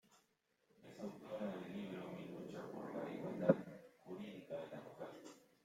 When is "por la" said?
2.71-3.13